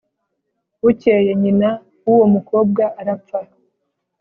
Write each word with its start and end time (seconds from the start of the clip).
bukeye 0.81 1.31
nyina 1.41 1.69
w’uwo 2.05 2.25
mukobwa 2.33 2.83
arapfa. 2.99 3.39